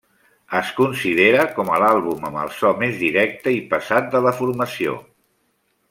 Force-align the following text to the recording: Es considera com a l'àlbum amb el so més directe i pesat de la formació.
Es 0.59 0.69
considera 0.77 1.43
com 1.57 1.69
a 1.73 1.77
l'àlbum 1.83 2.25
amb 2.31 2.39
el 2.45 2.51
so 2.61 2.71
més 2.85 2.97
directe 3.05 3.55
i 3.59 3.61
pesat 3.75 4.09
de 4.17 4.23
la 4.29 4.37
formació. 4.41 4.99